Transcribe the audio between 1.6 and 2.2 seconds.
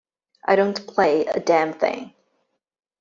thing.